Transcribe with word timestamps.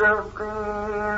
المتقين 0.00 1.17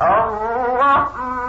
الرحمن 0.00 1.43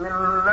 بسم 0.00 0.06
الله 0.06 0.47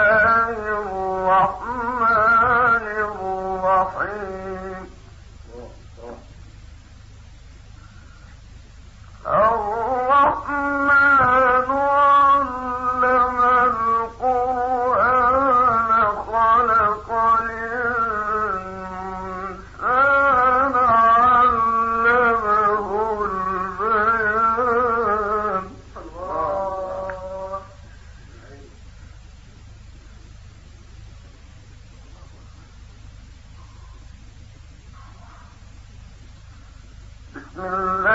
الله 37.57 38.14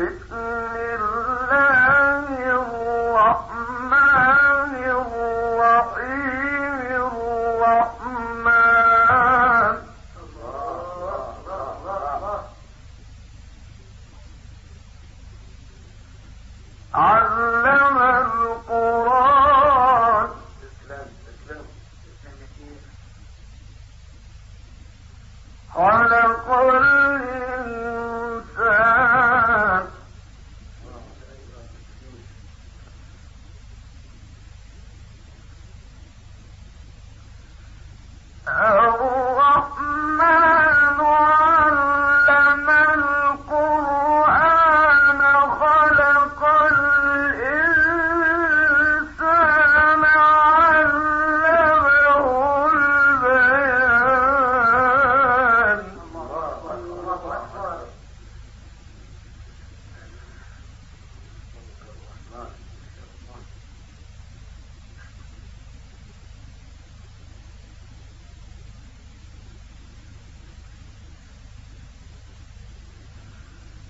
بسم 0.00 0.08
الله 0.32 1.09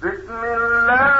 بسم 0.02 0.30
الله 0.32 1.19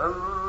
أَمْ 0.00 0.39